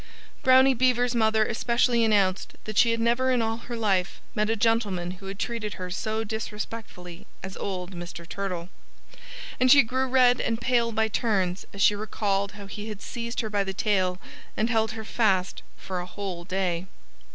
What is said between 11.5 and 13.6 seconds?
as she recalled how he had seized her